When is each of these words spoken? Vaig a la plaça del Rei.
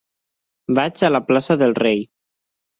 Vaig 0.79 1.05
a 1.09 1.13
la 1.13 1.23
plaça 1.29 1.61
del 1.65 1.79
Rei. 1.83 2.05